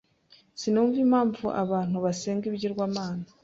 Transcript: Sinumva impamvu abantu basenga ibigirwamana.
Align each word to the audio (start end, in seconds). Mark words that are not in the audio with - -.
Sinumva 0.59 0.97
impamvu 1.05 1.45
abantu 1.63 1.97
basenga 2.05 2.43
ibigirwamana. 2.49 3.25